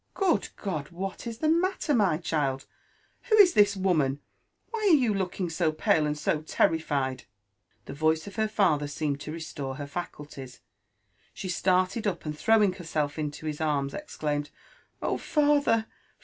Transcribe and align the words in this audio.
"Good 0.15 0.49
God 0.57 0.87
t 0.87 0.95
what 0.95 1.27
is 1.27 1.37
the 1.37 1.47
matter, 1.47 1.93
my 1.93 2.17
child 2.17 2.65
I 3.23 3.27
Who 3.27 3.35
is 3.37 3.53
this 3.53 3.77
woman? 3.77 4.19
Why 4.71 4.79
are 4.91 4.95
you 4.95 5.13
looking 5.13 5.47
so 5.47 5.71
pale 5.71 6.07
and 6.07 6.17
so 6.17 6.41
terrified 6.41 7.19
T,.. 7.19 7.25
The 7.85 7.93
voice 7.93 8.25
of 8.25 8.35
her 8.35 8.47
father 8.47 8.87
seemed 8.87 9.19
to 9.19 9.31
restore 9.31 9.75
her 9.75 9.85
faculties; 9.85 10.59
she 11.35 11.49
started 11.49 12.07
up, 12.07 12.25
and 12.25 12.35
throwing 12.35 12.73
herself 12.73 13.19
into 13.19 13.45
his 13.45 13.61
arms, 13.61 13.93
exclaimed, 13.93 14.49
''Oh, 15.03 15.19
father! 15.19 15.85